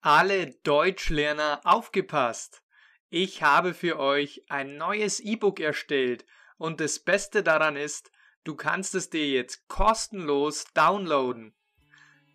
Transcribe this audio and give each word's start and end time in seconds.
Alle 0.00 0.52
Deutschlerner 0.62 1.60
aufgepasst! 1.64 2.62
Ich 3.10 3.42
habe 3.42 3.74
für 3.74 3.98
euch 3.98 4.44
ein 4.48 4.76
neues 4.76 5.18
E-Book 5.18 5.58
erstellt 5.58 6.24
und 6.56 6.78
das 6.78 7.00
Beste 7.00 7.42
daran 7.42 7.74
ist, 7.74 8.12
du 8.44 8.54
kannst 8.54 8.94
es 8.94 9.10
dir 9.10 9.28
jetzt 9.28 9.66
kostenlos 9.66 10.66
downloaden. 10.72 11.52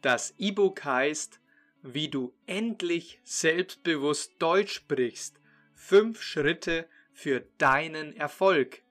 Das 0.02 0.34
E-Book 0.38 0.84
heißt, 0.84 1.40
wie 1.84 2.10
du 2.10 2.34
endlich 2.48 3.22
selbstbewusst 3.24 4.34
Deutsch 4.40 4.74
sprichst. 4.74 5.40
Fünf 5.74 6.22
Schritte 6.22 6.90
für 7.14 7.48
deinen 7.60 8.14
Erfolg. 8.14 8.82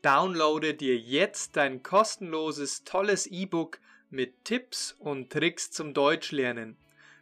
Downloade 0.00 0.72
dir 0.72 0.96
jetzt 0.96 1.54
dein 1.56 1.82
kostenloses, 1.82 2.82
tolles 2.84 3.26
E-Book 3.26 3.78
mit 4.08 4.46
Tipps 4.46 4.92
und 4.98 5.30
Tricks 5.30 5.70
zum 5.70 5.92
Deutschlernen. 5.92 6.78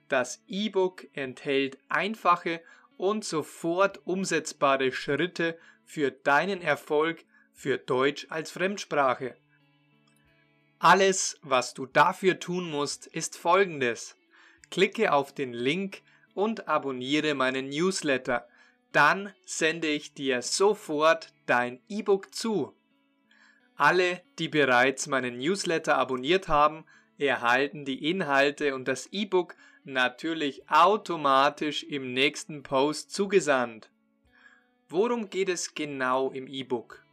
Das 0.09 0.43
E-Book 0.47 1.07
enthält 1.13 1.79
einfache 1.89 2.63
und 2.97 3.25
sofort 3.25 4.07
umsetzbare 4.07 4.93
Schritte 4.93 5.59
für 5.85 6.11
deinen 6.11 6.63
Erfolg 6.63 7.25
für 7.53 7.79
Deutsch 7.79 8.27
als 8.31 8.51
Fremdsprache. 8.51 9.37
Alles, 10.79 11.39
was 11.43 11.75
du 11.75 11.87
dafür 11.87 12.39
tun 12.39 12.71
musst, 12.71 13.07
ist 13.07 13.37
folgendes. 13.37 14.17
Klicke 14.71 15.13
auf 15.13 15.33
den 15.33 15.53
Link 15.53 16.03
und 16.35 16.69
abonniere 16.69 17.35
meinen 17.35 17.69
Newsletter. 17.69 18.47
Dann 18.93 19.35
sende 19.45 19.89
ich 19.89 20.15
dir 20.15 20.41
sofort 20.41 21.33
dein 21.47 21.81
E-Book 21.89 22.35
zu. 22.35 22.75
Alle, 23.75 24.23
die 24.39 24.49
bereits 24.49 25.07
meinen 25.07 25.39
Newsletter 25.39 25.99
abonniert 25.99 26.49
haben, 26.49 26.85
erhalten 27.19 27.85
die 27.85 28.09
Inhalte 28.09 28.75
und 28.75 28.87
das 28.87 29.07
E-Book 29.13 29.57
natürlich 29.93 30.69
automatisch 30.71 31.83
im 31.83 32.13
nächsten 32.13 32.63
Post 32.63 33.13
zugesandt. 33.13 33.91
Worum 34.89 35.31
geht 35.31 35.49
es 35.49 35.75
genau 35.75 36.31
im 36.31 36.47
E-Book? 36.47 37.05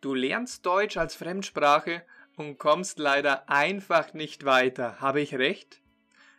Du 0.00 0.14
lernst 0.14 0.66
Deutsch 0.66 0.96
als 0.96 1.14
Fremdsprache 1.14 2.02
und 2.36 2.58
kommst 2.58 2.98
leider 2.98 3.48
einfach 3.48 4.14
nicht 4.14 4.44
weiter. 4.44 5.00
Habe 5.00 5.20
ich 5.20 5.34
recht? 5.34 5.80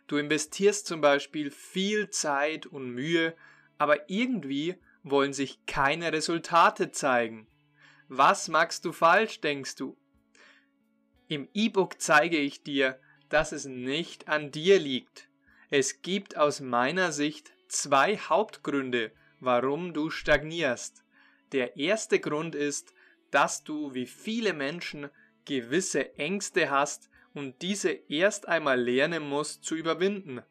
Du 0.06 0.16
investierst 0.16 0.86
zum 0.86 1.00
Beispiel 1.00 1.50
viel 1.50 2.10
Zeit 2.10 2.66
und 2.66 2.90
Mühe, 2.90 3.34
aber 3.78 4.10
irgendwie 4.10 4.76
wollen 5.02 5.32
sich 5.32 5.64
keine 5.66 6.12
Resultate 6.12 6.90
zeigen. 6.90 7.46
Was 8.08 8.48
machst 8.48 8.84
du 8.84 8.92
falsch, 8.92 9.40
denkst 9.40 9.76
du? 9.76 9.96
Im 11.26 11.48
E-Book 11.54 12.00
zeige 12.00 12.36
ich 12.36 12.62
dir, 12.62 12.98
dass 13.30 13.52
es 13.52 13.64
nicht 13.64 14.28
an 14.28 14.50
dir 14.50 14.78
liegt. 14.78 15.28
Es 15.76 16.02
gibt 16.02 16.36
aus 16.36 16.60
meiner 16.60 17.10
Sicht 17.10 17.52
zwei 17.66 18.16
Hauptgründe, 18.16 19.10
warum 19.40 19.92
du 19.92 20.08
stagnierst. 20.08 21.02
Der 21.50 21.76
erste 21.76 22.20
Grund 22.20 22.54
ist, 22.54 22.94
dass 23.32 23.64
du 23.64 23.92
wie 23.92 24.06
viele 24.06 24.52
Menschen 24.52 25.10
gewisse 25.44 26.16
Ängste 26.16 26.70
hast 26.70 27.10
und 27.32 27.60
diese 27.60 27.90
erst 27.90 28.46
einmal 28.46 28.80
lernen 28.80 29.28
musst 29.28 29.64
zu 29.64 29.74
überwinden. 29.74 30.42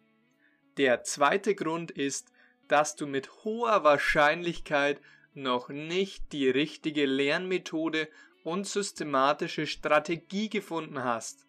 Der 0.75 1.03
zweite 1.03 1.55
Grund 1.55 1.91
ist, 1.91 2.33
dass 2.67 2.97
du 2.97 3.07
mit 3.07 3.45
hoher 3.45 3.85
Wahrscheinlichkeit 3.85 4.99
noch 5.33 5.69
nicht 5.69 6.33
die 6.33 6.49
richtige 6.49 7.05
Lernmethode 7.05 8.09
und 8.43 8.67
systematische 8.67 9.67
Strategie 9.67 10.49
gefunden 10.49 11.01
hast. 11.01 11.47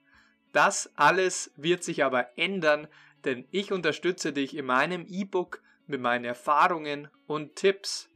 Das 0.52 0.92
alles 0.94 1.50
wird 1.56 1.82
sich 1.82 2.04
aber 2.04 2.38
ändern, 2.38 2.86
denn 3.26 3.46
ich 3.50 3.72
unterstütze 3.72 4.32
dich 4.32 4.56
in 4.56 4.66
meinem 4.66 5.06
E-Book 5.08 5.62
mit 5.86 6.00
meinen 6.00 6.24
Erfahrungen 6.24 7.08
und 7.26 7.56
Tipps. 7.56 8.08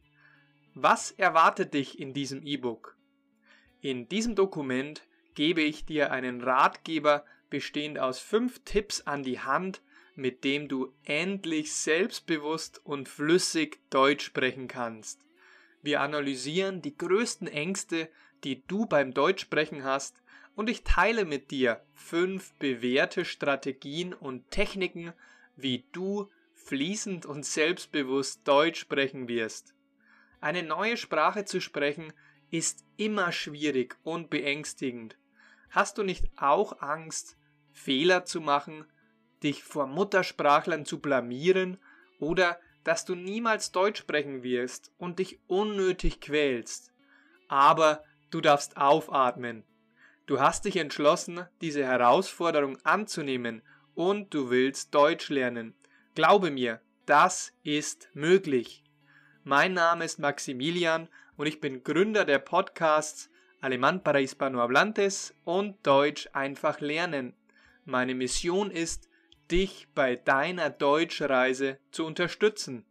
Was 0.73 1.11
erwartet 1.11 1.73
dich 1.73 1.99
in 1.99 2.13
diesem 2.13 2.43
E-Book? 2.43 2.95
In 3.81 4.09
diesem 4.09 4.35
Dokument 4.35 5.03
gebe 5.35 5.61
ich 5.61 5.85
dir 5.85 6.11
einen 6.11 6.41
Ratgeber 6.41 7.25
bestehend 7.49 7.99
aus 7.99 8.19
fünf 8.19 8.63
Tipps 8.65 9.01
an 9.01 9.23
die 9.23 9.39
Hand, 9.39 9.81
mit 10.15 10.43
dem 10.43 10.67
du 10.67 10.93
endlich 11.03 11.73
selbstbewusst 11.73 12.85
und 12.85 13.07
flüssig 13.07 13.79
Deutsch 13.89 14.25
sprechen 14.25 14.67
kannst. 14.67 15.21
Wir 15.81 16.01
analysieren 16.01 16.81
die 16.81 16.97
größten 16.97 17.47
Ängste, 17.47 18.09
die 18.43 18.63
du 18.67 18.85
beim 18.85 19.13
Deutschsprechen 19.13 19.83
hast, 19.83 20.21
und 20.55 20.69
ich 20.69 20.83
teile 20.83 21.23
mit 21.23 21.51
dir 21.51 21.81
fünf 21.93 22.53
bewährte 22.55 23.23
Strategien 23.23 24.13
und 24.13 24.51
Techniken, 24.51 25.13
wie 25.55 25.85
du 25.93 26.29
fließend 26.53 27.25
und 27.25 27.45
selbstbewusst 27.45 28.45
Deutsch 28.45 28.81
sprechen 28.81 29.27
wirst. 29.27 29.73
Eine 30.41 30.63
neue 30.63 30.97
Sprache 30.97 31.45
zu 31.45 31.61
sprechen 31.61 32.13
ist 32.51 32.83
immer 32.97 33.31
schwierig 33.31 33.97
und 34.03 34.29
beängstigend. 34.29 35.17
Hast 35.69 35.97
du 35.97 36.03
nicht 36.03 36.25
auch 36.37 36.81
Angst, 36.81 37.37
Fehler 37.71 38.25
zu 38.25 38.41
machen, 38.41 38.85
dich 39.43 39.63
vor 39.63 39.87
Muttersprachlern 39.87 40.85
zu 40.85 40.99
blamieren 40.99 41.77
oder 42.19 42.59
dass 42.83 43.05
du 43.05 43.15
niemals 43.15 43.71
Deutsch 43.71 43.99
sprechen 43.99 44.43
wirst 44.43 44.91
und 44.97 45.19
dich 45.19 45.39
unnötig 45.47 46.21
quälst? 46.21 46.93
Aber 47.47 48.03
du 48.31 48.41
darfst 48.41 48.77
aufatmen. 48.77 49.63
Du 50.25 50.39
hast 50.39 50.65
dich 50.65 50.77
entschlossen, 50.77 51.45
diese 51.61 51.83
Herausforderung 51.83 52.77
anzunehmen 52.83 53.61
und 53.95 54.33
du 54.33 54.49
willst 54.49 54.93
Deutsch 54.93 55.29
lernen. 55.29 55.73
Glaube 56.15 56.51
mir, 56.51 56.81
das 57.05 57.53
ist 57.63 58.09
möglich. 58.13 58.83
Mein 59.43 59.73
Name 59.73 60.05
ist 60.05 60.19
Maximilian 60.19 61.09
und 61.37 61.47
ich 61.47 61.59
bin 61.59 61.83
Gründer 61.83 62.25
der 62.25 62.39
Podcasts 62.39 63.29
Alemán 63.61 64.03
para 64.03 64.19
Hispanohablantes 64.19 65.33
und 65.43 65.75
Deutsch 65.85 66.29
einfach 66.33 66.79
lernen. 66.79 67.33
Meine 67.85 68.13
Mission 68.13 68.71
ist, 68.71 69.09
dich 69.49 69.87
bei 69.95 70.15
deiner 70.15 70.69
Deutschreise 70.69 71.79
zu 71.91 72.05
unterstützen. 72.05 72.85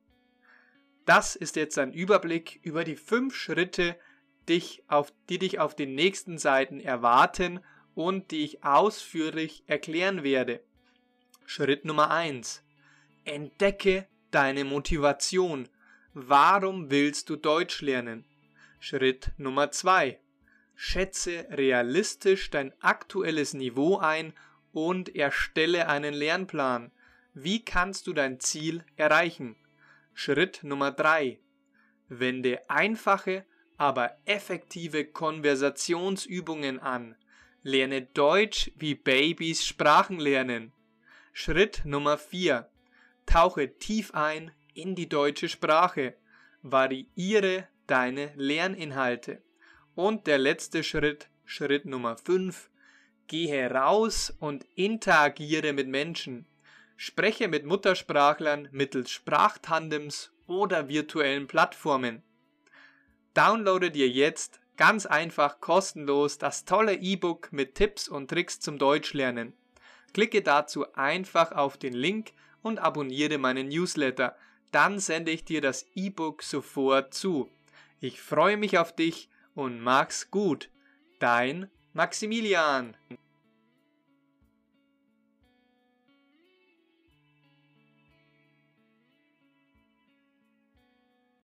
Das 1.04 1.36
ist 1.36 1.56
jetzt 1.56 1.78
ein 1.78 1.92
Überblick 1.92 2.60
über 2.62 2.84
die 2.84 2.96
fünf 2.96 3.34
Schritte, 3.34 3.96
dich 4.48 4.82
auf, 4.88 5.12
die 5.28 5.38
dich 5.38 5.58
auf 5.58 5.74
den 5.74 5.94
nächsten 5.94 6.38
Seiten 6.38 6.80
erwarten 6.80 7.60
und 7.94 8.30
die 8.30 8.44
ich 8.44 8.64
ausführlich 8.64 9.64
erklären 9.66 10.22
werde. 10.22 10.60
Schritt 11.46 11.84
Nummer 11.84 12.10
eins: 12.10 12.62
Entdecke 13.24 14.06
deine 14.30 14.64
Motivation. 14.64 15.68
Warum 16.12 16.90
willst 16.90 17.30
du 17.30 17.36
Deutsch 17.36 17.80
lernen? 17.80 18.24
Schritt 18.80 19.32
Nummer 19.36 19.70
zwei: 19.70 20.20
Schätze 20.74 21.46
realistisch 21.50 22.50
dein 22.50 22.72
aktuelles 22.80 23.54
Niveau 23.54 23.98
ein 23.98 24.32
und 24.72 25.14
erstelle 25.14 25.88
einen 25.88 26.14
Lernplan. 26.14 26.92
Wie 27.34 27.64
kannst 27.64 28.06
du 28.06 28.12
dein 28.12 28.40
Ziel 28.40 28.84
erreichen? 28.96 29.56
Schritt 30.14 30.60
Nummer 30.62 30.92
drei: 30.92 31.40
Wende 32.08 32.68
einfache, 32.70 33.44
aber 33.78 34.18
effektive 34.26 35.04
Konversationsübungen 35.06 36.80
an. 36.80 37.16
Lerne 37.62 38.02
Deutsch 38.02 38.70
wie 38.76 38.94
Babys 38.94 39.64
Sprachen 39.64 40.18
lernen. 40.20 40.72
Schritt 41.32 41.82
Nummer 41.84 42.18
vier: 42.18 42.68
Tauche 43.24 43.78
tief 43.78 44.12
ein 44.14 44.50
in 44.74 44.94
die 44.94 45.08
deutsche 45.08 45.48
Sprache. 45.48 46.14
Variiere 46.62 47.68
deine 47.86 48.32
Lerninhalte. 48.36 49.42
Und 49.94 50.26
der 50.26 50.38
letzte 50.38 50.84
Schritt, 50.84 51.28
Schritt 51.44 51.84
Nummer 51.86 52.16
5, 52.16 52.70
gehe 53.26 53.70
raus 53.70 54.34
und 54.38 54.64
interagiere 54.74 55.72
mit 55.72 55.88
Menschen. 55.88 56.46
Spreche 56.96 57.48
mit 57.48 57.64
Muttersprachlern 57.64 58.68
mittels 58.72 59.10
Sprachtandems 59.10 60.32
oder 60.46 60.88
virtuellen 60.88 61.46
Plattformen. 61.46 62.22
Downloade 63.34 63.90
dir 63.90 64.08
jetzt 64.08 64.60
ganz 64.76 65.06
einfach 65.06 65.60
kostenlos 65.60 66.38
das 66.38 66.64
tolle 66.64 66.94
E-Book 66.94 67.52
mit 67.52 67.74
Tipps 67.74 68.08
und 68.08 68.28
Tricks 68.28 68.60
zum 68.60 68.78
Deutschlernen. 68.78 69.52
Klicke 70.14 70.42
dazu 70.42 70.92
einfach 70.94 71.52
auf 71.52 71.76
den 71.76 71.92
Link 71.92 72.32
und 72.62 72.78
abonniere 72.78 73.38
meinen 73.38 73.68
Newsletter. 73.68 74.36
Dann 74.72 74.98
sende 74.98 75.30
ich 75.30 75.44
dir 75.44 75.60
das 75.60 75.86
E-Book 75.94 76.42
sofort 76.42 77.14
zu. 77.14 77.50
Ich 78.00 78.20
freue 78.20 78.56
mich 78.56 78.78
auf 78.78 78.94
dich 78.94 79.28
und 79.54 79.80
mach's 79.80 80.30
gut. 80.30 80.70
Dein 81.18 81.70
Maximilian. 81.92 82.96